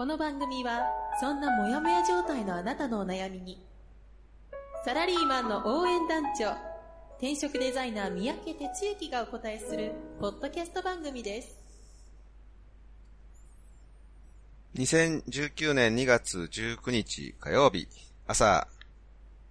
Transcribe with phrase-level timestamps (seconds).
[0.00, 0.80] この番組は
[1.20, 3.62] そんなモヤモヤ状態のあなたのお悩みに
[4.82, 6.52] サラリーマンの応援団長
[7.18, 11.60] 転職デザイナー三宅哲之がお答えするポッドキャスト番組です
[14.76, 17.86] 2019年2月19日火曜日
[18.26, 18.68] 朝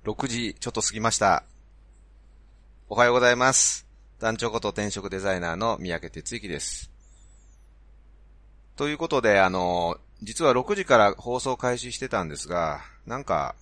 [0.04, 1.44] 6時ちょっと過ぎました。
[2.90, 3.86] おはようございます。
[4.20, 6.90] 団長こと転職デザイナーの三宅哲之です。
[8.76, 13.56] ということで、あの、実は6時から放送開始してたんですが、なんか、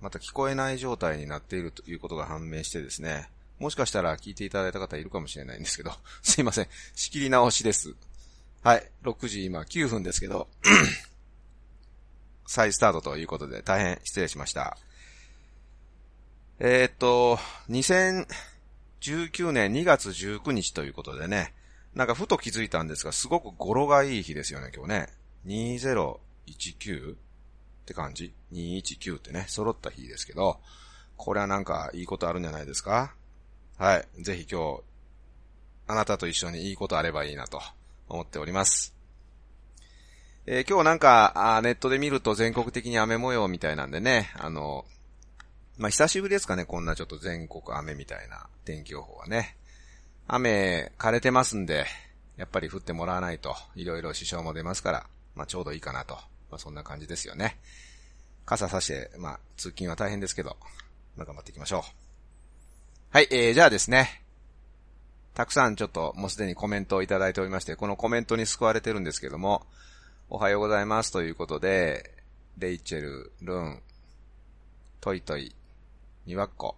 [0.00, 6.68] また聞こえない状態になっているということが判明してですね、もしかしたら聞いていただいた方いるかもしれないんですけど、 すいません。
[6.94, 7.94] 仕切り直しです。
[8.62, 8.90] はい。
[9.02, 10.48] 6時今9分ですけど、
[12.46, 14.78] 再スタートということで大変失礼しました。
[16.60, 17.38] えーっと、
[17.68, 21.54] 2019年2月19日ということでね、
[21.94, 25.08] なんかふと気づいたんですが、すごく語呂がいい日ですよね、今日ね。
[25.46, 27.16] 2019っ
[27.86, 30.60] て感じ ?219 ってね、揃った日ですけど、
[31.16, 33.14] これはなんかいいことあるんじゃないですか？
[33.78, 34.22] はい。
[34.22, 34.82] ぜひ今日、
[35.86, 37.60] あなたと一緒にいいことあればいいなと
[38.08, 38.94] 思っております。
[40.46, 44.84] えー今日なんかあネットで見ると全国的に雨模様みたいなんでね、あの、
[45.76, 49.56] まあ、久しぶりですかね、こんなちょっと全国雨みたいな天気予報はね。
[50.26, 51.86] 雨、枯れてますんで、
[52.36, 55.06] やっぱり降ってもらわないと、いろいろ支障も出ますから、
[55.38, 56.14] まあ、ちょうどいいかなと。
[56.50, 57.58] まあ、そんな感じですよね。
[58.44, 60.56] 傘さして、まあ、通勤は大変ですけど、
[61.16, 61.82] まあ、頑張っていきましょう。
[63.10, 64.24] はい、えー、じゃあですね。
[65.34, 69.64] たくさんちょっともうすでにコメントをいただいておりまして、このコメントに救われてるんですけども、
[70.28, 72.10] おはようございますということで、
[72.58, 73.82] レイチェル、ルーン、
[75.00, 75.54] トイトイ、
[76.26, 76.74] みわっこ、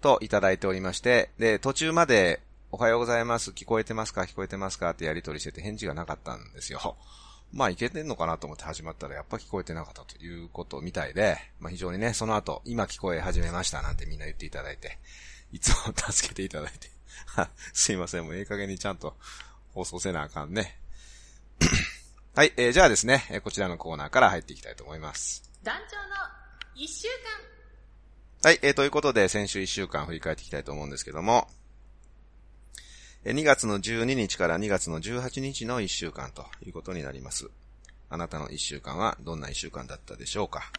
[0.00, 2.42] といただいておりまして、で、途中まで、
[2.74, 4.22] おはようございます、聞こえてますか？
[4.22, 4.88] 聞こえてますか？
[4.90, 6.96] ってやりとりしてて返事がなかったんですよ。
[7.52, 14.98] まあ、いけてんのかなと思って始まったら、やっぱ聞こえてなかったということみたいで、まあ非常にね、その後、今聞こえ始めましたなんてみんな言っていただいて、
[15.52, 16.90] いつも助けていただいて、
[17.74, 19.18] すいません、もうええ加減にちゃんと
[19.74, 20.78] 放送せなあかんね。
[22.34, 25.42] はい、えー、じゃあですね、えーこちらのコーナーから入っていきたいと思います。
[25.62, 26.14] 団長の
[26.74, 27.06] 一週
[28.44, 31.61] はい、えー、ということで、先週1週間振り返っていきたいと思うんですけども、えー
[33.24, 37.48] 2月の12日から2月の18日の1週間ということになります。
[38.10, 40.72] あなたの1週間はどんな1週間だったでしょうか？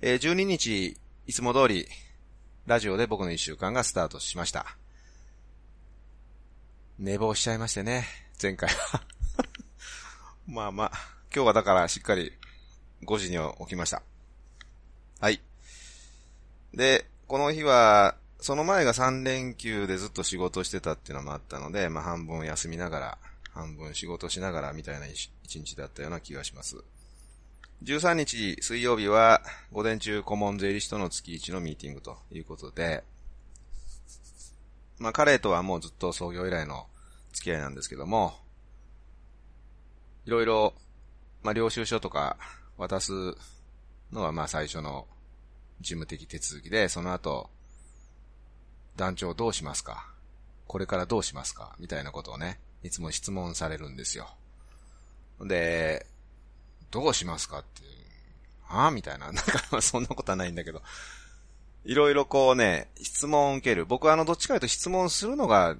[0.00, 0.96] え12日、
[1.26, 1.86] いつも通り、
[2.66, 4.76] ラジオで僕の1週間がスタートしました。
[6.98, 8.04] 寝坊しちゃいましてね、
[8.42, 9.02] 前回は。
[10.46, 10.90] まあまあ、
[11.34, 12.32] 今日はだからしっかり
[13.04, 14.02] 5時には起きました。
[15.20, 15.40] はい。
[16.74, 23.18] で、この日は、その前が3連休でずっと仕事してたっていうのもあったので、まあ半分休みながら、
[23.52, 26.76] 半分仕事しながらみたいな一日だったような気がします。
[27.82, 33.02] 13日水曜日は、午前中顧問税理士との月1のミーティングということで、
[34.98, 36.86] まあ彼とはもうずっと創業以来の
[37.32, 38.34] 付き合いなんですけども、
[40.26, 40.74] いろいろ、
[41.42, 42.36] まあ領収書とか
[42.76, 43.12] 渡す
[44.12, 45.08] のはまあ最初の
[45.80, 47.50] 事務的手続きで、その後、
[48.98, 50.06] 団長どうしますか？
[50.66, 51.74] これからどうしますか？
[51.78, 54.28] みたいなことをね、いつも質問されるんですよ。
[55.40, 56.04] で、
[56.90, 57.82] どうしますかって、
[58.64, 59.26] はあみたいな。
[59.32, 60.82] なんか、まあそんなことはないんだけど。
[61.84, 63.86] いろいろこうね、質問を受ける。
[63.86, 65.76] 僕はあの、どっちかというと質問するのが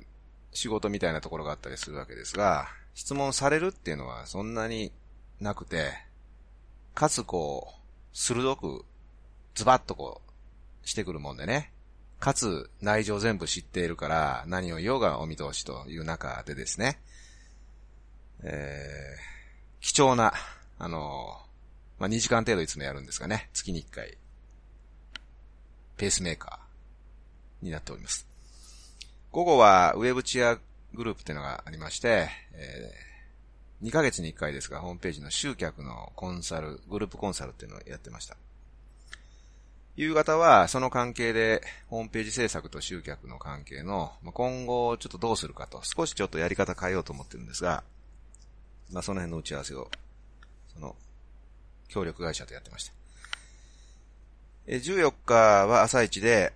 [0.52, 4.92] 仕事みたいなところがあったりするわけですが、質問されるっていうのはそんなに
[5.40, 5.92] なくて、
[6.94, 8.84] かつこう、鋭く、
[9.54, 10.22] ズバッとこ
[10.84, 11.72] う、してくるもんでね。
[12.18, 17.00] かつ、内情全部知っているから、何を言おうがお見通しという中でですね。
[18.42, 20.32] えー、貴重な、
[20.78, 21.40] あの
[21.98, 23.48] まあ、2時間程度いつもやるんですがね。
[23.52, 24.18] 月に1回、
[25.96, 28.26] ペースメーカーになっております。
[29.30, 30.58] 午後はウェブチア
[30.94, 38.36] グループっていうのがありまして、えー、2ヶ月に1回ですが、ホームページの集客のコンサル、グループコンサルっていうのをやってました。
[39.98, 47.82] 夕方はその関係でホームページ制作と集客の関係のまあ今後ちょっとどうするかと少しちょっとやり方変えようと思ってるんですが、
[48.92, 49.90] まあその辺の打ち合わせを
[50.72, 50.94] その
[51.88, 52.92] 協力会社とやってました。
[54.68, 55.34] え14日
[55.66, 56.52] は朝一で、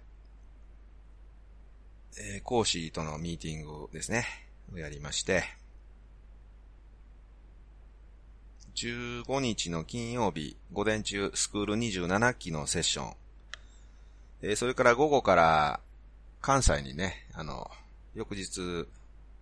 [2.16, 4.24] えー、講師とのミーティングですね、
[4.72, 5.42] をやりまして、
[8.76, 13.21] 15日の金曜日、午前中、スクール27期のセッション。
[14.42, 15.80] えー、それから午後から
[16.40, 17.70] 関西にね、あの、
[18.14, 18.88] 翌日、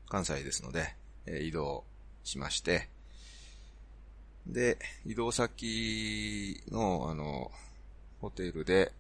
[0.09, 0.95] 関西ですので、
[1.27, 1.85] えー、移動
[2.23, 2.89] しまして、
[4.47, 7.51] で、移動先の、あの、
[8.21, 8.93] ホテルで、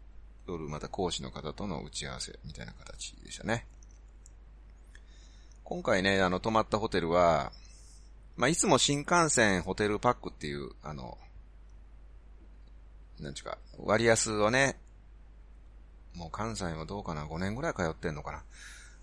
[0.46, 3.66] 夜また講師の方との打ち合わせみたいな形でしたね。
[5.64, 7.52] 今回ね、あの、泊まったホテルは、
[8.36, 11.18] まあ、いつも新幹線ホテルパックっていう、あの、
[13.20, 14.78] なんちゅうか、割安をね、
[16.14, 18.42] もう関西はどうかな、5年ぐらい通ってんのかな。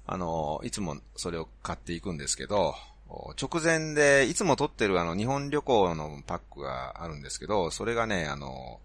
[0.06, 2.76] あの、いつもそれを買っていくんですけど、
[3.10, 8.80] 直前で、いつも取ってるあの、日本旅行のパックがあるんですけど、それがね、あの、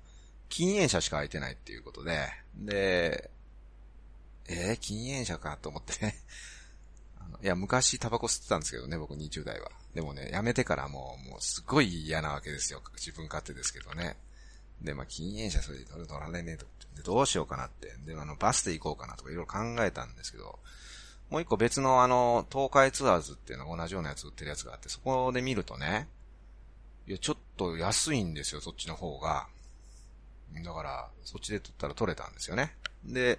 [0.48, 3.30] 禁煙車しか空いてないっていうことで、で、
[4.48, 6.16] えー、禁煙車かと思って ね。
[7.42, 9.70] いや、昔タバコ吸ってたんですけどね、僕20代は。
[9.94, 12.82] でもね、やめてからもう、もうすごい嫌なわけですよ。
[12.94, 14.16] 自分勝手ですけどね。
[14.80, 16.66] で、まあ、禁煙車それで取られねえと。
[16.96, 17.94] で、どうしようかなって。
[18.06, 20.58] で、あの、バスで行こうかなとかいろいろ考えたんですけど、
[21.30, 26.08] もう一個別のあの、東海ツアーズっていうの同じようなやつ売ってるやつがあって、そこで見るとね、
[27.06, 29.48] いや、ちょっと安いんですよ、そっちの方が。
[30.62, 32.76] だから、そっちで取ったら取れたんですよね。
[33.04, 33.38] で、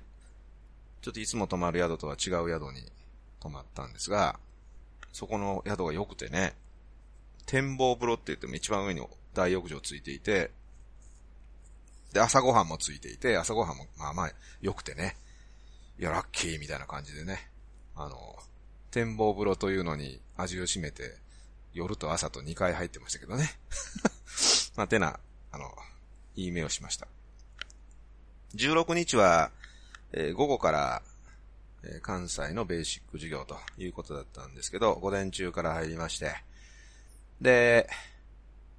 [1.01, 2.91] ちょっといつも泊まる宿とは違う宿に
[3.39, 4.39] 泊まったんですが、
[5.11, 6.55] そこの宿が良くてね、
[7.45, 10.51] 展望風呂って言っても一番上に大浴場ついていて、
[12.13, 14.31] で、朝ごはんもついていて、朝ごはんもまあまあ
[14.61, 15.17] 良くてね、
[15.99, 17.49] いや、ラッキーみたいな感じでね、
[17.95, 18.35] あの、
[18.91, 21.17] 展望風呂というのに味を占めて、
[21.73, 23.49] 夜と朝と2回入ってましたけどね。
[24.77, 25.19] まあ、てな、
[25.51, 25.75] あの、
[26.35, 27.07] いい目をしました。
[28.55, 29.51] 16日は、
[30.11, 31.01] えー、午後から、
[31.83, 36.35] えー、関西のベーシック授業ということだったんですけど、午前中から入りまして、
[37.41, 37.89] で、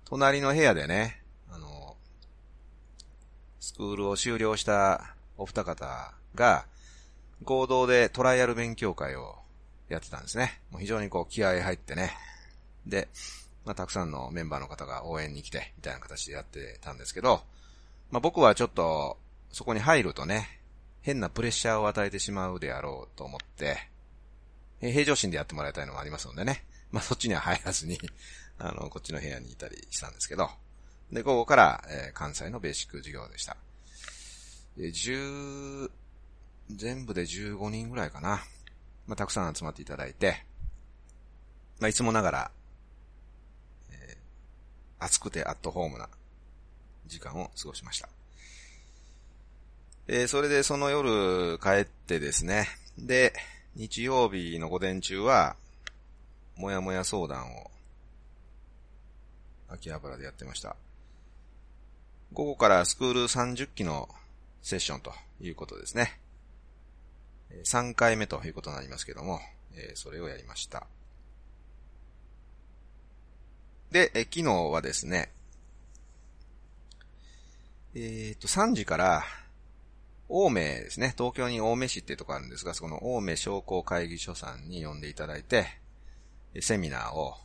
[0.04, 1.83] 隣の部屋でね、あの、
[3.64, 6.66] スクールを修了したお二方が、
[7.44, 9.36] 合同でトライアル勉強会を
[9.88, 10.60] やってたんですね。
[10.70, 12.12] もう非常にこう気合入ってね。
[12.86, 13.08] で、
[13.64, 17.40] まあ、たくさんのメンバーの方が応援に来て、みたいな形でやってたんですけど、
[18.10, 19.16] まあ、僕はちょっと、
[19.50, 20.60] そこに入るとね、
[21.00, 23.78] 変なプレッシャーを与えてしまうであろうと思って、
[24.80, 26.66] 平常心でやってもらいたいのもありますのでね。
[26.92, 27.98] まあ、そっちには入らずに
[28.58, 30.50] あの、こっちの部屋にいたりしたんですけど。
[31.12, 33.56] で、午後から、えー、関西のベーシック授業でした。
[34.76, 35.90] で、10、
[36.70, 38.42] 全部で15人ぐらいかな。
[39.06, 40.44] まあ、たくさん集まっていただいて、
[41.78, 42.50] まあ、いつもながら、
[43.90, 46.08] えー、暑くてアットホームな
[47.06, 48.08] 時間を過ごしました。
[50.06, 52.68] えー、それでその夜帰ってですね。
[52.98, 53.32] で、
[53.74, 55.56] 日曜日の午前中は、
[56.56, 57.70] もやもや相談を、
[59.68, 60.76] 秋葉原でやってました。
[62.34, 64.08] 午後からスクール30期の
[64.60, 66.18] セッションということですね。
[67.64, 69.38] 3回目ということになりますけども、
[69.94, 70.88] それをやりました。
[73.92, 75.30] で、昨日はですね、
[77.94, 79.22] えっ、ー、と、3時から、
[80.28, 81.14] 青梅ですね。
[81.16, 85.66] 東京に青梅市っていうとこあるんですが、その青梅商工会議所さんに呼んでいただいて、
[86.60, 87.36] セミナーを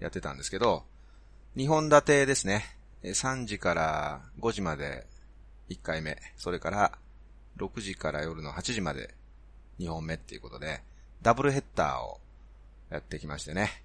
[0.00, 0.84] やってたんですけど、
[1.54, 2.77] 2本立てですね。
[3.02, 5.06] 3時から5時まで
[5.70, 6.92] 1回目、それから
[7.58, 9.14] 6時から夜の8時まで
[9.78, 10.82] 2本目っていうことで、
[11.22, 12.20] ダブルヘッダーを
[12.90, 13.82] やってきましてね。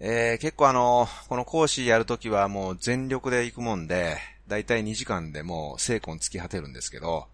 [0.00, 7.26] えー、結構あの、この講師やるときはもう全力で行くもんで、だいたい2時間でもう精魂突き果てるんですけど、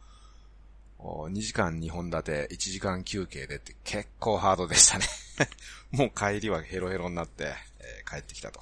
[0.99, 5.07] 2時間2本立て、1時間休憩でって結構ハードでしたね
[5.93, 8.61] もう帰りはヘロヘロになって、えー、帰ってきたと。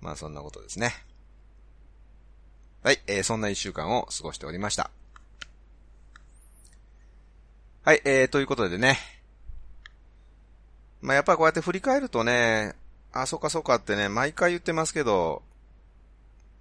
[0.00, 0.92] まあそんなことですね。
[2.82, 4.90] はい、えー、そんな一週間を過ごしておりました。
[7.82, 8.98] はい、えー、ということでね。
[11.02, 12.74] まあやっぱこうやって振り返るとね、
[13.12, 15.42] あ、そっかそっかってね、毎回言ってますけど、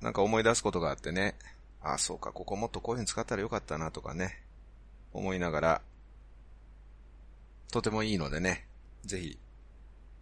[0.02, 1.36] なんか思い出すことがあってね、
[1.82, 4.42] あ、そうか、ここもっとこういう風に使ったらよかったなとかね、
[5.14, 5.82] 思いながら、
[7.72, 8.66] とてもいいのでね、
[9.06, 9.40] ぜひ、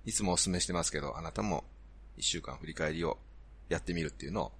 [0.06, 1.64] いつもお勧めしてますけど、あなたも
[2.18, 3.20] 一週間振り返りを
[3.70, 4.52] やってみるっていうのを、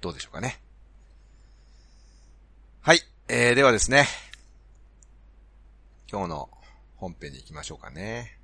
[0.00, 0.60] どうでしょうかね。
[2.80, 3.00] はい。
[3.28, 4.06] えー、ではですね。
[6.10, 6.50] 今日の
[6.96, 8.38] 本編に行きましょうかね。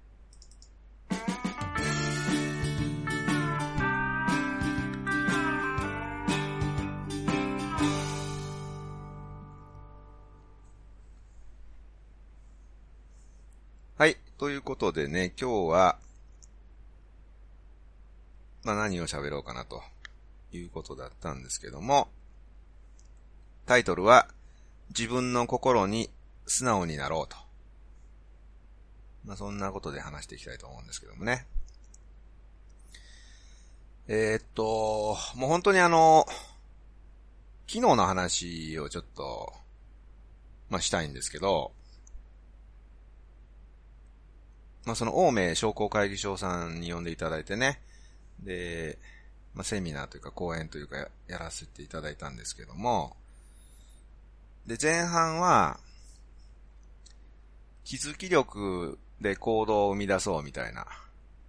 [13.98, 14.16] はい。
[14.38, 15.98] ということでね、今日は、
[18.66, 19.80] まあ何を喋ろうかなと
[20.50, 22.08] いうことだったんですけども、
[23.64, 24.26] タイトルは、
[24.88, 26.10] 自分の心に
[26.46, 27.36] 素直になろうと。
[29.24, 31.46] まあそんなことで話していきたいと思うんですけどもね。
[34.08, 36.26] えー、っと、もう本当にあの、
[37.68, 39.52] 昨日の話をちょっと、
[40.70, 41.70] まあしたいんですけど、
[44.84, 47.80] まあその、欧明商工会議所さんに呼んでいただいてね、
[48.40, 48.98] で、
[49.54, 53.16] まあセミナーというか講演というかややらせていただいたんですけども、
[54.66, 55.78] で、前半は、
[57.84, 60.86] 気づき力で行動を生み出そうみたいな、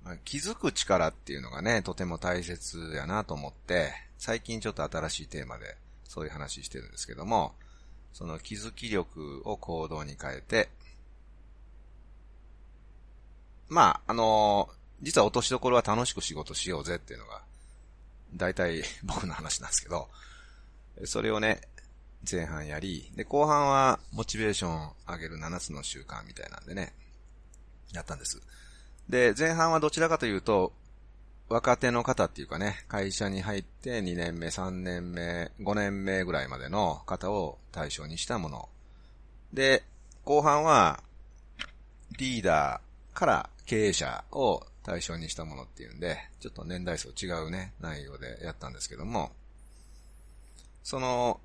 [0.04, 7.56] まあ、気づく力っていうのがね、とても大切やなと思って、最近ちょっと新しいテーマでそういう話してるんですけども、
[8.14, 10.70] その気づき力を行動に変えて、
[13.68, 17.42] まあ、あのー、実は落としどころは楽しく仕事しようぜっていうのが、
[18.34, 20.10] 大体 僕の話なんですけど、
[21.06, 21.62] それをね、
[22.30, 26.94] 前半やり、で、後半はモチベーションを上げる7つの習慣みたいなんでね、
[27.94, 28.42] やったんです。
[29.08, 30.74] で、前半はどちらかというと、
[31.50, 38.70] 若手の方っていうかね、会社に入って2年目、3年目、5年目ぐらいまでの方を対象にしたもの。
[39.54, 39.84] で、
[40.26, 41.02] 後半は、
[42.18, 49.32] リーダーから経営者を対象にしたものっていうんで、ちょっと年代層違うね、内容でやったんですけども、
[50.84, 51.42] その、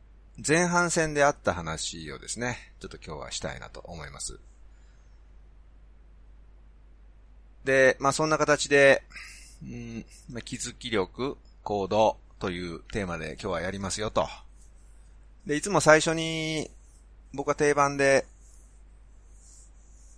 [0.46, 4.38] 前半戦であった話をですね、ちょっと今日はしたいなと思います。
[7.64, 9.02] で、まあそんな形で、
[9.62, 14.28] うん、ま、気づき力、行動というテーマで今日はやりますよと。
[15.44, 16.70] で、いつも最初に
[17.34, 18.26] 僕は定番で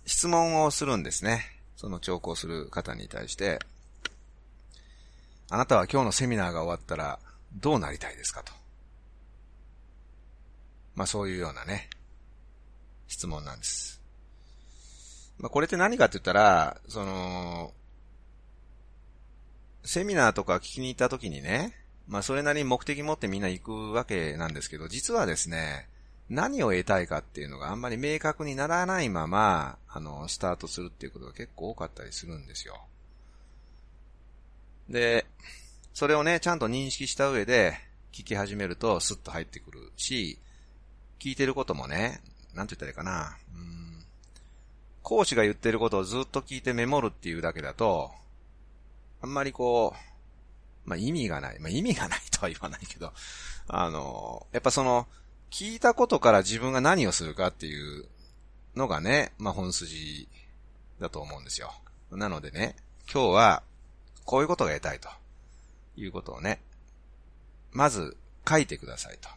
[0.05, 1.54] 質問をするんですね。
[1.75, 3.59] その聴講する方に対して、
[5.49, 7.19] あなたは今日のセミナーが終わったら
[7.53, 8.51] どうなりたいですかと。
[10.95, 11.89] まあそういうようなね、
[13.07, 14.01] 質問なんです。
[15.37, 17.73] まあこれって何かって言ったら、その、
[19.83, 21.73] セミナーとか聞きに行った時にね、
[22.07, 25.87] まあそれなりに目的持ってみんな行くわけなんですけど、実はですね、
[26.29, 32.81] 何を得たいかっていうのがあんまり明確にならないまま、あの、スタートするっていうことが結構多かったりするんですよ。
[34.89, 35.25] で、
[35.93, 37.77] それをね、ちゃんと認識した上で
[38.11, 40.39] 聞き始めるとスッと入ってくるし、
[41.19, 42.21] 聞いてることもね、
[42.53, 44.03] なんて言ったらいいかな、うん、
[45.03, 48.11] 講師が言ってることをずっと聞いてメモるっていうだけだと、
[49.21, 51.59] あんまりこう、まあ、意味がない。
[51.59, 53.11] まあ、意味がないとは言わないけど、
[53.67, 55.07] あの、やっぱその、
[55.55, 58.09] 聞いたことから自分が何をするかっていう
[58.75, 60.27] のがね、まあ、本筋
[60.99, 61.73] だと思うんですよ。
[62.11, 62.75] なのでね、
[63.09, 63.63] 今日は、
[64.25, 65.07] こういうことが得たいと。
[65.95, 66.59] いうことをね、
[67.71, 69.29] まず書いてくださいと。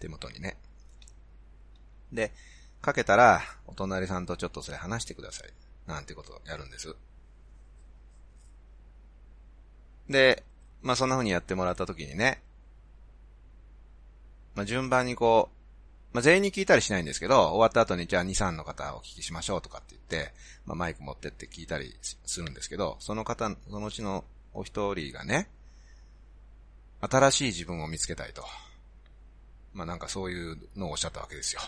[0.00, 0.56] 手元にね。
[2.14, 2.32] で、
[2.82, 5.50] 書けたら、お隣さんとちょっとそれ話してください。
[5.86, 6.96] なんてことをやるんです。
[10.08, 10.44] で、
[10.80, 12.40] まあそんな風にやってもらった時にね、
[14.56, 20.32] まあ順番にこう、まあ全員に聞いたりしないんですけど、終わった後にじゃあ2、3の方をお聞きしましょうとかって言って、
[20.64, 25.48] まあマイク持ってって聞いたりするんですけど、その方、そのうちのお一人がね、
[27.00, 28.42] 新しい自分を見つけたいと。
[29.74, 31.60] まあなんかそういうのをおっしゃったわけですよ。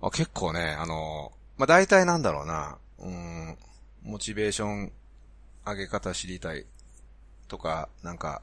[0.00, 3.58] あ結構ね、あの、まあ大体なんだろうな、うん、
[4.02, 4.92] モチベーション
[5.66, 6.64] 上げ方知りたい
[7.46, 8.42] とか、なんか、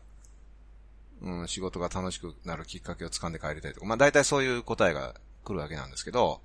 [1.21, 6.41] うん、仕事が楽しくなるきっかけを掴んで帰りたいとか、まあ大体そういう答えが来るわけなんですけど、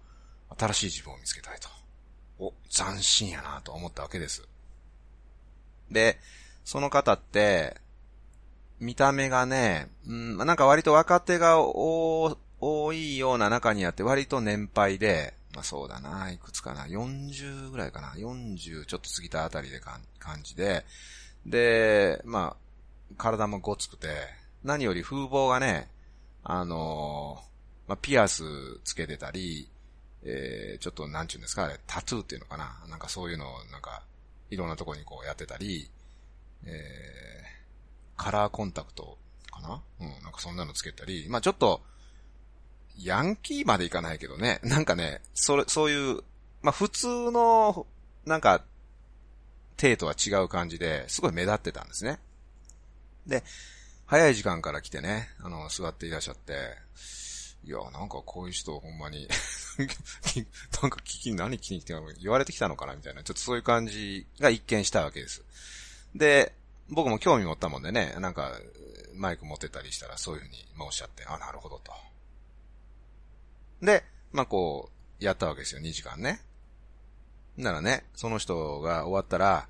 [0.58, 1.68] 新しい自分を見つけたいと。
[2.38, 4.46] お、斬新やなと思ったわけです。
[5.90, 6.18] で、
[6.64, 7.76] その方って、
[8.80, 12.36] 見た目がね、うん、なんか割と若手が多
[12.92, 20.02] いような中にあって割と年配で、まあそうだな、いくつかな、40ぐらいかな、40ちょっと過ぎたあたりで感
[20.42, 20.84] じで、
[21.46, 24.08] で、まあ、体もごつくて、
[24.64, 25.88] 何より風貌がね、
[26.42, 28.42] あのー、まあ、ピアス
[28.82, 29.68] つけてたり、
[30.24, 32.82] えー、ちょっとなんちゅうんですか、あれ、タトゥーっていうのかな。
[32.88, 34.02] なんかそういうのを、なんか、
[34.50, 35.90] いろんなとこにこうやってたり、
[36.64, 39.18] えー、カラーコンタクト
[39.52, 39.82] かな。
[40.00, 41.82] うん、なんかそんなのつけたり、まあちょっと、
[42.96, 46.22] ヤンキーまでいかないけどね、 なんかね、それ、そういう、
[46.62, 47.86] まあ普通の、
[48.24, 48.64] なんか、
[49.76, 52.18] 手とは違う感じで、すごい目立ってたんですね。
[53.26, 53.42] で、
[54.06, 56.76] 早い時間から来てね、あの、座っていらっしゃって、
[57.64, 59.26] いや、なんかこういう人ほんまに
[59.78, 59.84] な
[60.88, 65.42] んか聞き、何聞きに来て言われてきたのかなみたいな、ちょっとそういう感じが一見したわけです。
[66.14, 66.54] で、
[66.90, 68.52] 僕も興味持ったもんでね、なんか、
[69.14, 71.92] マイク持ってたりしたらそういうふうに、まあ、おっしゃって、あ、なるほどと。
[73.80, 76.40] で、まあ、こう、やったわけですよ、2時間ね。
[77.56, 79.68] ならね、その人が終わったら、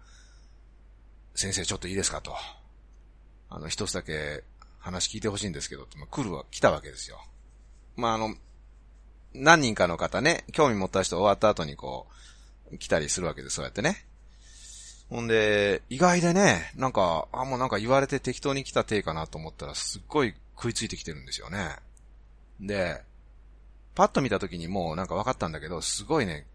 [1.35, 2.35] 先生ちょっといいですかと。
[3.51, 4.45] あの、一つだけ
[4.79, 7.25] 話聞いてほしいんですけど、まあ、来るわ、来たわけですよ。
[7.97, 8.35] まあ、あの、
[9.35, 12.07] 何人かの方ね、興味持った人終わった後にこ
[12.73, 14.07] う、来たりするわけです、そうやってね。
[15.11, 21.77] ほんで、意外でね、なんか、あ、もうなんか言われて適当に来た手かなと思ったら、すっごい食いついてきてるんですよね。
[22.61, 23.03] で、
[23.95, 26.47] パッと見た時にもうなんか分かったんだけど、すごいね、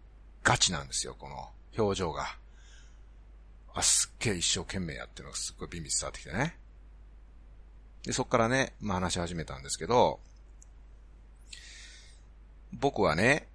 [0.42, 2.36] ガチなんですよ、この表情が。
[3.74, 6.56] あ、すっげえ一生懸命やってるのがすっごいビンビン伝わってきてね。
[8.04, 10.20] で、そっからね、まあ話し始めたんですけど、
[12.72, 13.48] 僕はね、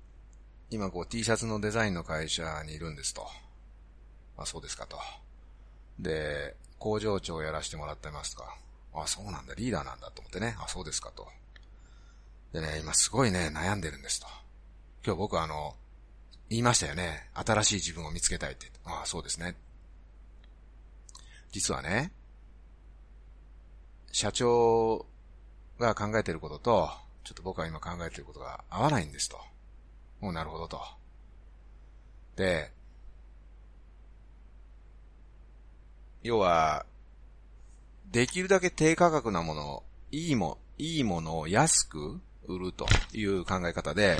[0.69, 3.27] 今こう T シャツのデザインの会社にいるんですと。
[4.37, 4.97] あ、そうですかと。
[5.99, 8.57] で、工場長をやらせてもらってますとか。
[8.93, 10.55] あ、そうなんだ、リーダーなんだと思ってね。
[10.59, 11.27] あ、そうですかと。
[12.53, 14.27] でね、今すごいね、悩んでるんですと。
[15.05, 15.75] 今日僕あの、
[16.49, 17.29] 言いましたよね。
[17.33, 18.71] 新しい自分を見つけたいって。
[18.85, 19.55] ああ、そうですね。
[21.51, 22.11] 実はね、
[24.15, 25.05] 社長
[25.77, 26.89] が考えてることと、
[27.25, 29.37] ちょっと僕は今考えてることが合わないんですと。
[30.21, 30.79] もうなるほどと。
[32.37, 32.71] で、
[36.23, 36.85] 要は、
[38.09, 44.17] できるだけ低価格なものを、いいも、いいものを安く売るという考え方で、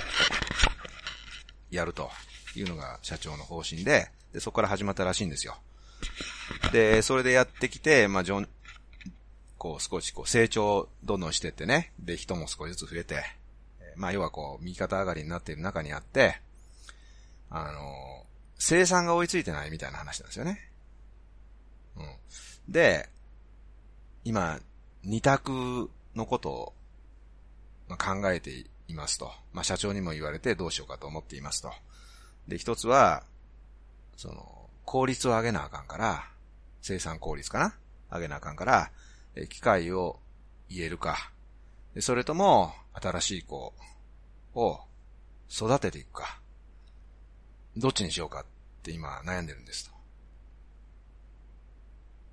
[1.72, 2.10] やると
[2.54, 5.56] いうのが社長の方針で、で、そこから始まったらしいんですよ。
[6.74, 8.50] で、それでやってきて、まあ、ジョン、
[9.58, 13.24] こう少しこう成長どんどんしてってね、で、人も少しずつ増えて、
[13.96, 16.42] まあ、要はこう、右肩上がりになっている中にあって、
[17.50, 18.26] あの、
[18.60, 20.70] 生産が追いついてないみたいな話なんですよね。
[21.96, 22.16] うん。
[22.68, 23.10] で、
[24.26, 24.60] 今、
[25.04, 26.74] 二択のことを、
[27.88, 29.32] まあ、考えていますと。
[29.54, 31.72] まあ、社長にも言われてどうしようかと思っていますと。
[32.50, 33.24] で、一つは、
[34.18, 36.30] その、効率を上げなあかんから、
[36.82, 37.76] 生産効率かな？
[38.12, 38.92] 上げなあかんから、
[39.50, 40.20] 機械を
[40.70, 41.32] 言えるか。
[42.00, 43.74] それとも、新しい子
[44.54, 44.80] を
[45.50, 46.40] 育てていくか。
[47.76, 48.46] どっちにしようかっ
[48.84, 49.96] て今悩んでるんですと。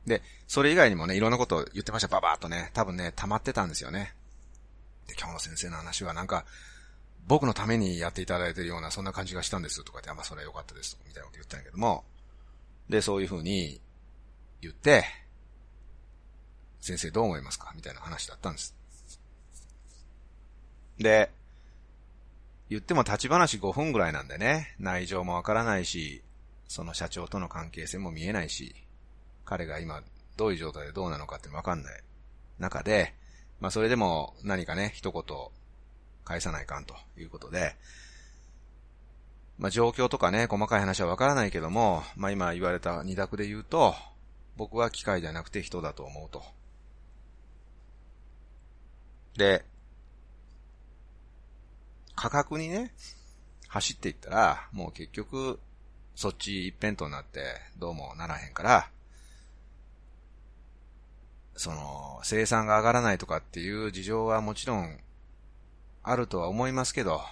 [0.06, 2.08] で、それ以外にもね、いろんなことを言ってました。
[2.08, 2.70] ババーっとね。
[2.74, 4.14] 多分ね、溜まってたんですよね。
[5.06, 6.44] で、今日の先生の話はなんか、
[7.26, 12.04] 僕のためにやっていただいてるような、そんな感じがしたんですとかって、あ、まあ、それは良かったです、みたいなこと言ったんやけども、
[12.88, 13.80] で、そういうふうに
[14.60, 15.04] 言って、
[16.82, 17.72] 先生どう思いますか？
[17.76, 18.76] みたいな話だったんです。
[20.98, 21.30] で、
[22.68, 26.22] 言っても立ち話5分ぐらいなんでね、内情もわからないし、
[26.66, 28.74] その社長との関係性も見えないし、
[29.44, 30.02] 彼が今
[30.36, 32.02] どういう状態でどうなのかってわかんない
[32.58, 33.14] 中で、
[33.60, 35.22] まあそれでも何かね、一言
[36.24, 37.76] 返さないかんということで、
[39.56, 43.94] まあ状況とかね、細かい話はわからないけども、まあ今言われた二択で言うと、
[44.56, 46.42] 僕は機械ではなくて人だと思うと。
[49.36, 49.64] で、
[52.14, 52.92] 価格にね、
[53.68, 55.58] 走っていったら、もう結局、
[56.14, 57.40] そっち一辺倒になって、
[57.78, 58.90] どうもならへんから、
[61.56, 64.98] その、生産が上がらないとかっていう事情はもちろん、
[66.02, 67.22] あるとは思いますけど、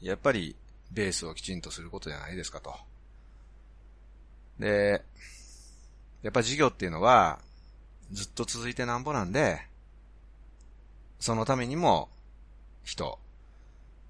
[0.00, 0.56] やっぱり、
[0.92, 2.74] ベースをきちんとすることじゃないですかと。
[4.58, 5.02] で、
[6.22, 7.38] やっぱ事業っていうのは、
[8.12, 9.66] ずっと続いてなんぼなんで、
[11.20, 12.08] そのためにも、
[12.82, 13.18] 人。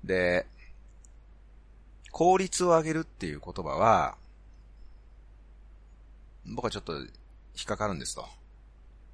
[0.04, 0.46] で、
[2.12, 4.16] 効率を上げるっていう言葉は、
[6.46, 7.08] 僕はちょっと引
[7.62, 8.24] っかかるんですと。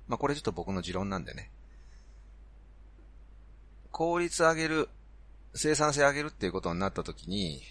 [0.09, 1.50] まあ、これちょっと僕の持論なんでね。
[3.90, 4.90] 効率上げる、
[5.54, 7.62] 生産性上げるっていうことになった時に、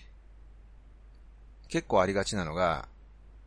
[1.68, 2.88] 結構ありがちなのが、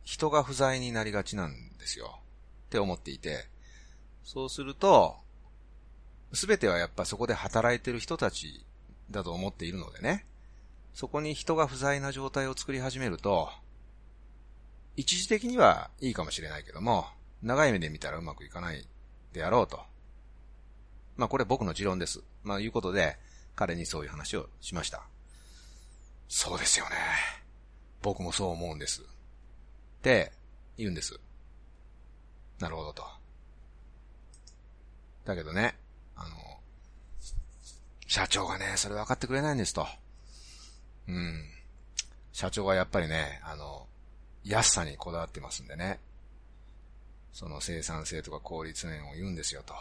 [0.05, 2.19] 人が不在になりがちなんですよ。
[2.67, 3.47] って思っていて、
[4.23, 5.17] そうすると、
[6.33, 8.65] すべてはやっぱそこで働いてる人たち
[9.09, 10.25] だと思っているのでね。
[10.93, 13.49] そこに人が不在な状態を作り始めると、
[14.95, 17.07] 一時的にはいいかもしれないけども、
[17.41, 18.87] 長い目で見たらうまくいかない
[19.33, 19.79] であろうと。
[21.15, 22.21] まあこれ僕の持論です。
[22.43, 23.17] まあいうことで、
[23.55, 25.03] 彼にそういう話をしました。
[26.27, 26.95] そうですよね。
[28.01, 29.01] 僕もそう思うんです。
[29.01, 29.05] っ
[30.01, 30.31] て
[30.77, 31.19] 言うんです。
[32.59, 33.03] なるほどと。
[35.25, 35.77] だけどね、
[36.19, 36.35] あの、
[38.07, 39.87] 社長がね、それ分かってくれないんですと。
[41.07, 41.45] うん。
[42.33, 43.87] 社長がやっぱりね、あの、
[44.43, 45.99] 安さにこだわってますんでね。
[47.31, 49.73] その生産性とか効率面を言うんですよと。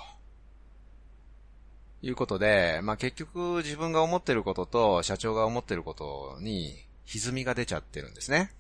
[2.03, 8.53] いうことで、まあ、結局自分が思ってることと社長が思ってることに歪みが出ちゃってるんですね。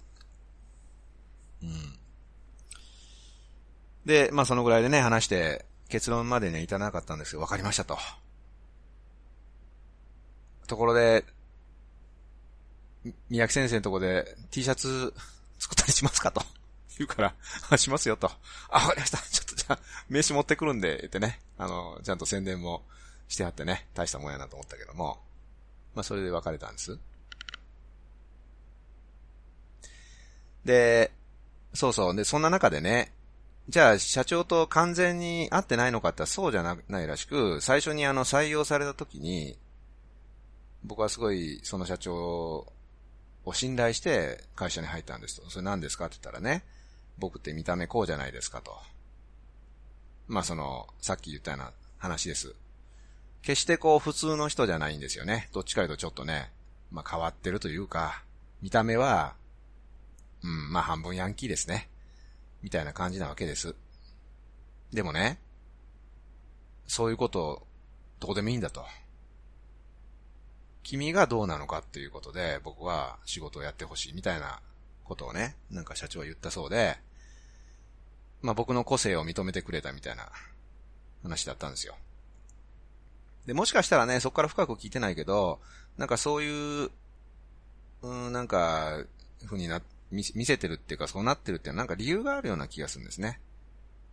[1.63, 1.99] うん。
[4.05, 7.99] で、まあ、そのぐらいでね、話して結論までね、至らなかったんですけど、わかりましたと。
[10.67, 11.25] ところで、
[13.31, 15.15] 宮城先生のとこで T シャツ
[15.59, 16.43] 作ったりしますかと。
[16.99, 17.23] 言うか
[17.71, 18.31] ら、しますよと。
[18.71, 19.19] あ、わかりました。
[19.19, 21.41] ちょっとじゃあ、名刺持ってくるんで、ってね。
[21.57, 22.83] あの、ちゃんと宣伝も
[23.29, 25.21] してあってね、大したもんやなと思ったけども。
[25.95, 26.99] まあ、それで別れたんです。
[30.65, 31.13] で、
[31.73, 32.17] そうそう。
[32.17, 33.13] で、そんな中でね、
[33.69, 39.59] じゃあ、社長と完全に会ってないのかってそうじゃなないらしく、最初にあの、採用された時に、
[40.85, 42.67] 僕はすごい、その社長
[43.45, 45.51] を信頼して会社に入ったんですと。
[45.51, 46.65] それ何ですかって言ったらね、
[47.19, 48.75] 僕って見た目こうじゃないですかと。
[50.29, 52.55] まあその、さっき言ったような話です。
[53.43, 55.51] 決してこう普通の人じゃないんですよね。
[55.53, 56.51] どっちかというとちょっとね、
[56.91, 58.23] まあ変わってるというか、
[58.63, 59.35] 見た目は、
[60.43, 61.89] うん、まあ半分ヤンキーですね。
[62.63, 63.75] みたいな感じなわけです。
[64.93, 65.39] でもね、
[66.87, 67.67] そういうことを、
[68.21, 68.85] どこでもいいんだと。
[70.83, 74.61] 君がどうなのかっていうことで、僕は仕事をやってほしいみたいな
[75.05, 76.97] ことをね、なんか社長は言ったそうで、
[78.41, 80.31] まあ僕の個性を認めてくれたみたいな
[81.23, 81.95] 話だったんですよ。
[83.47, 85.61] で、もしかしたらね、そこから深く聞いてないけど、
[85.97, 86.91] なんかそういう、
[88.03, 89.05] うん、なんか、
[89.45, 93.41] ふにな、見せてるっていうかそうなってるっていうのはなんか理由があるような気がするんですね。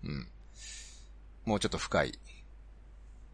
[0.03, 0.27] うん。
[1.45, 2.19] もうちょっと深い。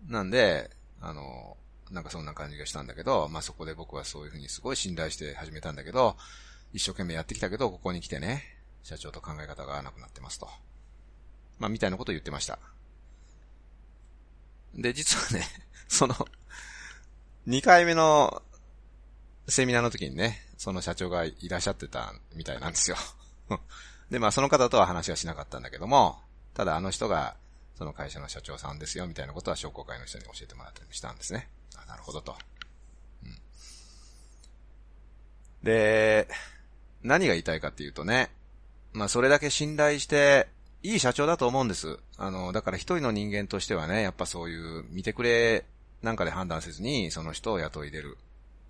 [0.08, 0.70] なんで、
[1.00, 1.58] あの、
[1.90, 6.16] なんかそんな感じがしたんだけど、まあそこで僕はそういうふうにすごい信頼して始めたんだけど、
[6.74, 8.44] 一生懸命やってきたけど、ここに来てね、
[8.84, 10.48] 社長と考え方が合わなくなってますと。
[11.60, 12.60] まあみたいなことを言ってました。
[14.76, 15.46] で、実はね、
[15.88, 16.16] その、
[17.48, 18.42] 2回目の
[19.48, 22.98] セミナーの時にね、その社長がいらっしゃってたみたいなんですよ。
[24.12, 26.22] で、まあその方とは話はしなかったんだけども、
[26.54, 27.36] ただあの人が
[27.74, 31.50] その会社の社長さんですよみたいなことは商工会の人に教えてもらったりしたんですね。
[31.76, 32.38] あなるほどと。
[33.24, 33.42] うん。
[35.64, 36.28] で、
[37.02, 38.30] 何が言いたいかっていうとね、
[38.94, 40.48] まあそれだけ信頼して、
[40.84, 41.98] いい社長だと思うんです。
[42.18, 45.66] あの、だから一人の人間としてはね、やっぱそういう見てくれ
[46.04, 48.20] なんかで判断せずに、その人を雇い入れる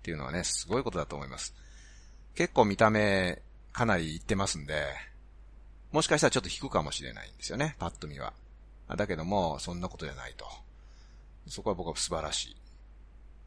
[0.00, 1.54] ていうのはね、すごいことだと思います。
[2.34, 3.42] 結構見た目、
[3.72, 4.84] かなりいってますんで、
[5.92, 8.32] もしかしたらちょっと引くかもしれないんですよね、パッと見は。
[8.96, 10.46] だけども、そんなことじゃないと。
[11.48, 12.56] そこは僕は素晴らし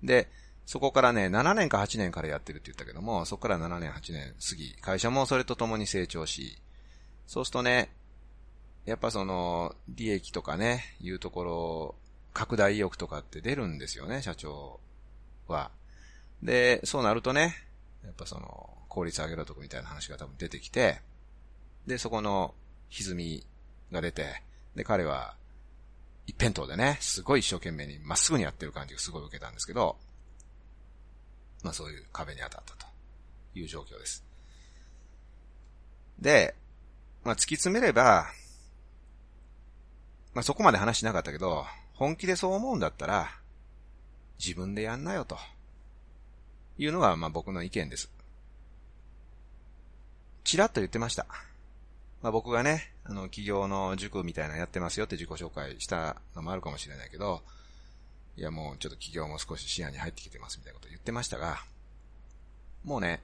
[0.04, 0.06] い。
[0.06, 0.30] で、
[0.66, 6.58] そこからね、7年か8年からやってるって言ったけども、そこから7年8年過ぎ、会社もそれと共に成長し、
[7.28, 7.90] そうするとね、
[8.86, 11.96] やっぱその、利益とかね、いうところ、
[12.34, 14.80] 拡大意欲とかって出るんですよね、社長
[15.48, 15.72] は。
[16.44, 17.56] で、そうなるとね、
[18.06, 21.02] やっぱその、効率上げろとかみたいな話が多分出てきて、
[21.86, 22.54] で、そこの
[22.90, 23.46] 歪み
[23.92, 24.42] が出て、
[24.76, 25.36] で、彼は、
[26.28, 29.98] 一辺倒でね、すごい一生懸命にまっすぐにやってる感じがすごい受けたんですけど、
[31.64, 32.88] まあそういう壁に当たったと
[33.54, 34.24] いう状況です。
[36.20, 36.56] で、
[37.24, 38.28] まあ突き詰めれば、
[40.34, 43.30] まあそこまで話しなかったけど、本気でそう思うんだったら、
[44.40, 45.38] 自分でやんなよと。
[46.78, 48.10] いうのがまあ僕の意見です。
[50.44, 51.26] ちらっと言ってました。
[52.22, 57.42] まあ僕がね、あの、企業の塾みたいなのやってますよって自己紹介したのもあるかもしれないけど、
[58.38, 61.58] いやもうちょっと企業も少し視野に入ってきてますみたいなこと言ってましたが、
[62.84, 63.22] もうね、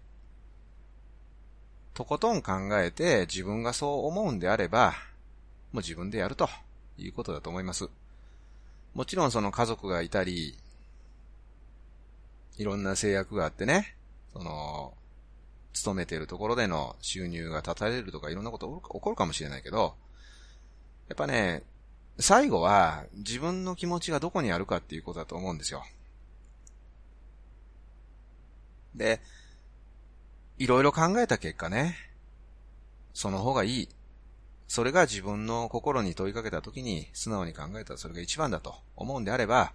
[1.93, 4.93] とことん考えて自分がそう思うんであれば、
[5.73, 6.49] もう自分でやると
[6.97, 7.89] いうことだと思います。
[8.93, 10.57] もちろんその家族がいたり、
[12.57, 13.95] いろんな制約があってね、
[14.33, 14.93] その、
[15.73, 19.95] 勤めているところでの収入が断たれるとかいろんなこと起こるかもしれないけど、
[21.07, 21.63] やっぱね、
[22.19, 25.83] 最後は自分の気持ちがどこにあるかっていうことだと思うんですよ。
[28.95, 29.21] で、
[30.57, 31.95] いろいろ考えた結果ね、
[33.13, 33.89] その方がいい。
[34.67, 39.73] それが自分の心に問いかけた時に素直に考えたらそれが一番だと思うんであれば、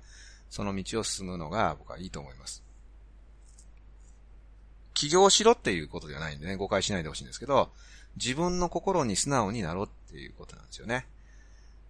[0.49, 2.66] その道を進むのが僕はいいと思います。
[4.97, 7.71] 起業しろっていうことじゃないんでね、誤解しないでほしいんですけど、
[8.17, 11.07] 自分の心に素直になろうっていうことなんですよね。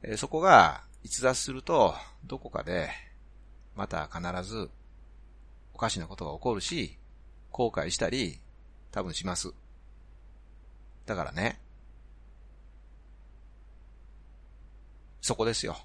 [0.02, 2.90] え、そこが逸脱すると、どこかで、
[3.76, 4.68] また必ず
[5.72, 6.98] おかしなことが起こるし、
[7.52, 8.40] 後悔したり、
[8.90, 9.52] 多分します。
[11.06, 11.60] だからね、
[15.20, 15.76] そこですよ。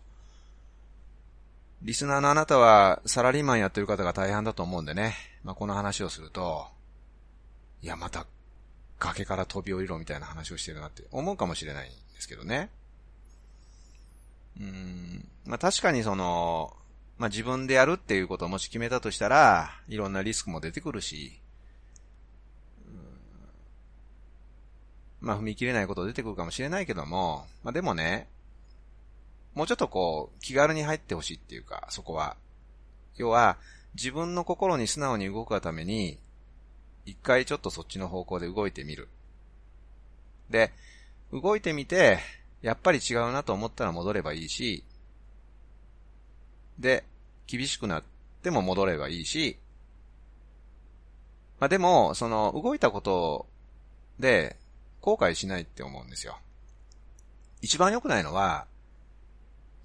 [1.84, 5.14] リスナーのあなたはサラリーマンやってる方が大半だと思うんでね。
[5.44, 6.66] まあ、この話をすると、
[7.82, 8.26] いや、また
[9.00, 12.70] 崖から飛び降りろみたいな話をしてるなって思うかもしれないんですけどね。
[14.60, 15.28] うん。
[15.46, 16.76] まあ、確かにその、
[17.18, 21.40] まあ、自分でやるっていうことをもし決めたとしたら、いろんなリスクも出てくるし、
[25.20, 28.28] まあ、踏み切れないこと出てくるかもしれないけども、まあ、でもね、
[29.54, 32.38] もうちょっとこう、気軽に入ってほしいっていうか、そこは。
[33.18, 33.58] 要は、
[33.94, 36.18] 自分の心に素直に動くがために、
[37.06, 39.08] 一回ちょっとそっちの方向で動いてみる。
[40.50, 40.72] で、
[41.32, 42.20] 動いてみて、
[42.62, 44.84] やっぱり違うなと思ったら戻ればいいし、
[46.78, 47.04] で、
[47.48, 48.04] 厳しくなっ
[48.44, 49.58] ても戻ればいいし、
[51.60, 53.48] まあでも、その、動いたこと
[54.20, 54.58] で、
[55.00, 56.40] 後悔しないって思うんですよ。
[57.62, 58.66] 一番良くないのは、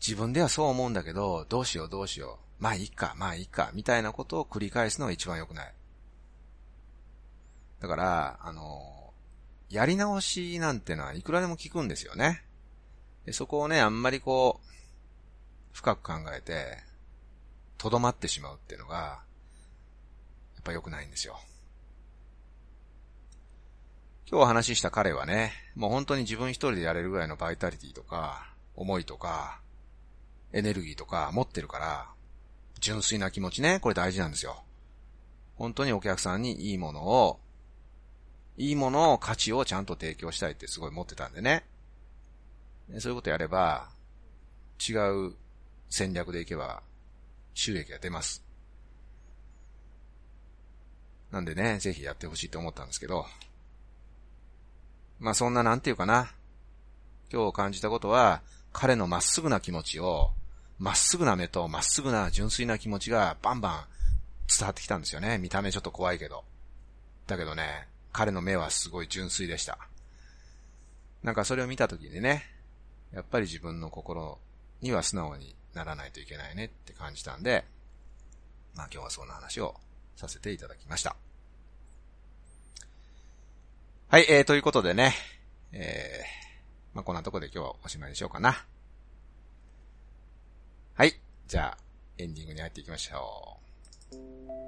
[0.01, 2.63] 自分ではそう思うんだけど、どうしようどうしよう。
[2.63, 5.73] まあいいか、まあいいか、みたいなことを繰り返すのが一番良くない。
[7.81, 9.13] だから、あの、
[9.69, 12.43] やり直しなんてのはいくらでも効くんですよね。
[13.33, 14.67] そこをね、あんまりこう、
[15.73, 16.79] 深く考えて、
[17.79, 21.39] とどまってしまうっていうのが、やっぱ良くないんですよ。
[24.29, 29.61] 今日お話しした彼はね、もう本当に自分一人でやれるぐらいのバイタリティとか、思いとか、
[30.53, 32.09] エネルギーとか持ってるから、
[32.81, 34.63] 純粋な気持ちね、これ大事なんですよ。
[35.57, 37.41] 本当にお客さんにいいものを、
[38.57, 41.65] いいものを価値をちゃんと提供したいってすごい持ってたんでね。
[42.99, 43.89] そういうことやれば、
[44.89, 45.35] 違う
[45.89, 46.83] 戦略でいけば、
[47.55, 48.43] 収益が出ます。
[51.31, 53.27] なんでね、ぜひやってほしいと思ったんですけど、
[55.19, 56.31] まあそんななんていうかな、
[57.33, 58.43] 今日感じたことは、
[58.73, 60.31] 彼のまっすぐな気持ちを、
[60.79, 63.85] まっすぐな目とまっすぐな純粋な気持ちがバンバン
[64.47, 65.39] 伝わってきたんですよね。
[65.39, 66.45] 見た目ちょっと怖いけど。
[67.27, 69.77] だけどね、彼の目はすごい純粋でした。
[71.23, 72.45] なんかそれを見たときにね、
[73.13, 74.39] やっぱり自分の心
[74.81, 77.67] には素直にならないといけないねって感じたんで、
[78.75, 79.75] まあ今日はそんな話を
[80.17, 81.15] させていただきました。
[84.09, 85.13] はい、えー、ということでね、
[85.73, 88.65] えー、まあこんなとこで今日はおしまいにしようかな。
[90.95, 91.21] はい。
[91.49, 91.79] じゃあ、
[92.17, 93.59] エンディングに入っていきましょ
[94.13, 94.66] う。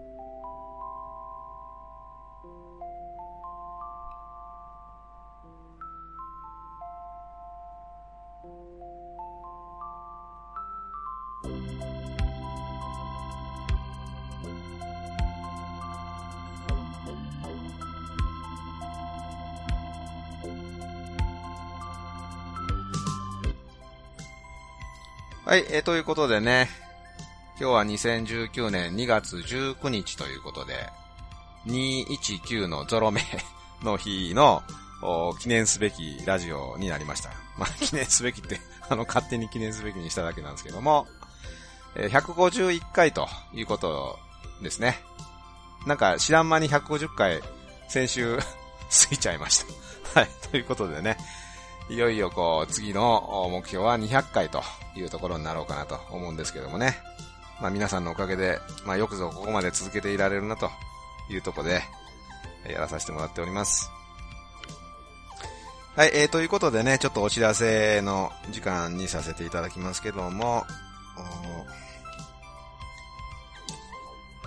[25.49, 26.69] はい、えー、ということでね、
[27.59, 30.75] 今日は2019年2月19日ということで、
[31.65, 33.23] 219のゾロ目
[33.83, 34.63] の日の
[35.41, 37.31] 記念すべきラジオになりました。
[37.57, 41.09] まあ、 記念すべきって、 あの、勝手に記念すべきにしただけなんですけども、
[41.95, 44.19] えー、151回ということ
[44.61, 45.03] ですね。
[45.87, 47.41] なんか知らん間に150回
[47.89, 48.45] 先週過
[49.11, 49.65] ぎちゃいまし
[50.13, 50.21] た。
[50.21, 51.17] はい、ということでね、
[51.89, 54.63] いよいよこう、次の目標は200回と
[54.95, 56.99] いうところになろうかなと思うんですけどもね。
[57.61, 60.71] まあ皆さんのおかげで、まあよくぞここまで続けていられるなと
[61.31, 61.83] いうところで、
[62.69, 63.91] やらさせてもらっております。
[65.97, 70.65] はい、えー、ということでね、ちょっとお知らせの時間にさせていただきますけども、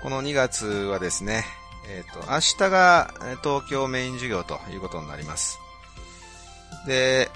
[0.01, 1.43] この2月はですね、
[1.88, 5.60] えっ、ー、と、明日が東京メイン授業ということになります。
[6.85, 7.29] で、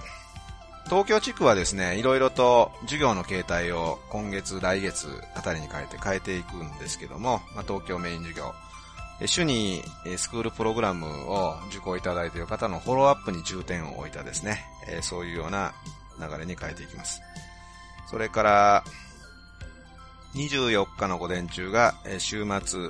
[0.86, 8.54] 東京地区はですね、いろいろと授業の形態を今月、来月あたりに変えて変えていくんですけども、まあ、東京メイン授業、
[9.26, 9.82] 主に
[10.18, 14.64] スクールプログラムを受講いただいている方のフォローアップに重点を置いたですね、
[15.02, 15.74] そういうような
[16.20, 17.22] 流れに変えていきます。
[18.10, 18.84] それから、
[20.36, 22.90] 24日の午前中が週末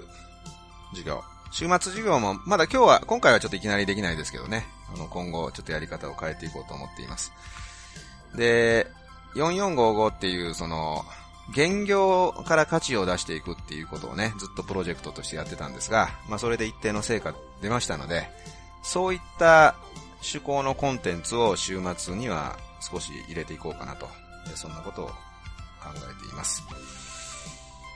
[0.92, 1.24] 授業。
[1.52, 4.66] 週末授業も、まだ今日は、今回はちょっといきなりできないですけどね。
[4.96, 7.32] あの、今後ちょっとやり方を変えていこうと思っています。
[8.36, 8.88] で、
[9.36, 11.06] 4455っていう、その、
[11.52, 18.30] 現業から価値を出していくっていうことをね、ずっとプロジェクトとしてやってたんですが、まあそれで一定の成果出ましたので、
[18.82, 19.76] そういった
[20.16, 24.08] 趣向のコンテンツを週末には少し入れていこうかなと、
[24.56, 25.14] そんなことを考
[25.94, 26.64] えています。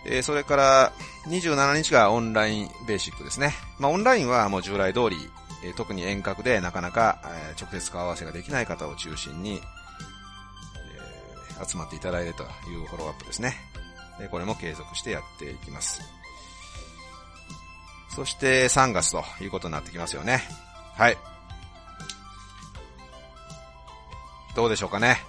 [0.05, 0.93] えー、それから、
[1.27, 3.53] 27日がオンラインベーシックですね。
[3.79, 5.17] まあ、オンラインはもう従来通り、
[5.63, 9.61] え、特に遠隔でなかなか、え、直接顔合わせができない方を中心に、
[11.61, 13.55] え、集まっていただいてというフォローアップですね。
[14.19, 16.01] で、これも継続してやっていきます。
[18.15, 20.43] そして3月ということになってきますよね。
[20.97, 21.17] はい。
[24.55, 25.23] どうでしょうかね。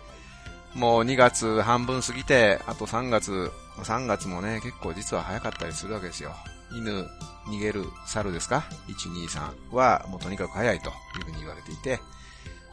[0.74, 6.34] もう2月半分過ぎて、あと3月、3月もね、結構実は早かったりするわけですよ。
[6.72, 7.08] 犬、
[7.50, 12.00] 逃げる猿ですか ?1、2、3はもうとにかく早いというふうに言われていて、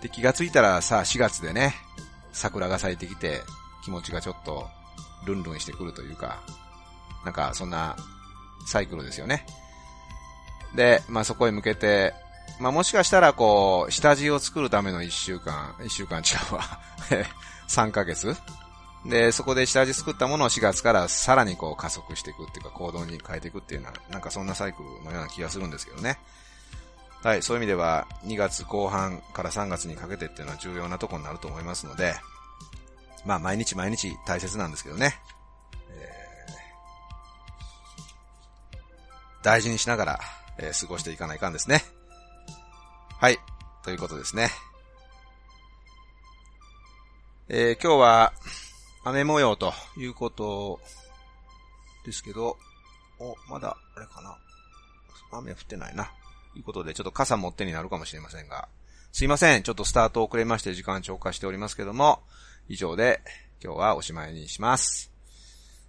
[0.01, 1.75] で、気がついたらさ、4月でね、
[2.31, 3.41] 桜が咲いてきて、
[3.83, 4.67] 気持ちがちょっと
[5.25, 6.41] ルンルンしてくるというか、
[7.25, 7.95] なんかそんな
[8.67, 9.45] サイクルですよね。
[10.75, 12.13] で、まあそこへ向けて、
[12.59, 16.63] まあもしかしたらこう、下地を作るための一週間、一週間違うわ。
[17.67, 18.35] 3ヶ月
[19.05, 26.19] で、そこで下地作ったものを4月からさらにこう加速していくっていうか行動に変えていくっていうのは、なんかそんなサイクルのような気がするんですけどね。
[27.23, 32.15] はい、そういう意味では2月後半から3月にかけてっていうのは重要なとこになると思いますので、
[33.25, 35.19] まあ毎日毎日大切なんですけどね。
[35.91, 40.19] えー、大事にしながら、
[40.57, 41.83] えー、過ごしていかないかんですね。
[43.19, 43.39] はい。
[43.83, 44.49] ということですね。
[47.49, 48.33] えー、今日は
[49.07, 50.81] 雨模様ということ
[52.05, 52.57] ですけど、
[53.19, 54.37] お、まだ、あれかな。
[55.31, 56.11] 雨降ってないな。
[56.53, 58.67] ということで、ちょっと傘持ってになるかもしれませんが、
[59.13, 59.63] すいません。
[59.63, 62.21] ちょっとスタート遅れまして時間超過しておりますけども、
[62.67, 63.21] 以上で
[63.63, 65.09] 今日はおしまいにします。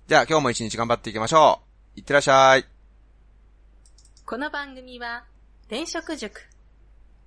[0.07, 1.61] じゃあ今日も一日頑張っていきましょ
[1.97, 1.99] う。
[1.99, 2.65] いってらっしゃい。
[4.25, 5.25] この番組は、
[5.67, 6.41] 転職塾。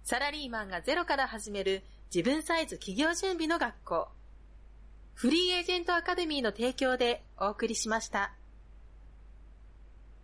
[0.06, 4.08] サラリーマンがゼロから始める自分サイズ企業準備の学校。
[5.14, 8.34] フリーエージェントアカデミーの提供でお送りしました。